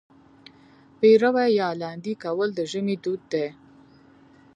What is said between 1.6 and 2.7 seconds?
لاندی کول د